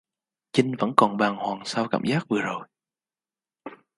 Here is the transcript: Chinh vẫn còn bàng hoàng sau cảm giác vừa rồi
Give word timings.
Chinh 0.53 0.75
vẫn 0.79 0.93
còn 0.97 1.17
bàng 1.17 1.35
hoàng 1.35 1.61
sau 1.65 1.87
cảm 1.87 2.01
giác 2.05 2.27
vừa 2.29 2.41
rồi 2.41 2.67